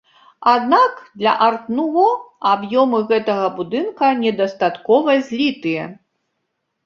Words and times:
Аднак 0.51 1.01
для 1.23 1.33
арт-нуво 1.47 2.05
аб'ёмы 2.53 3.01
гэтага 3.11 3.45
будынка 3.59 4.09
недастаткова 4.23 5.11
злітыя. 5.27 5.83